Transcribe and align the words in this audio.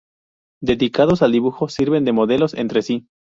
Dedicados 0.63 1.21
al 1.21 1.31
dibujo 1.31 1.67
sirven 1.69 2.05
de 2.05 2.11
modelos 2.11 2.55
entre 2.55 2.81
sí. 2.81 3.05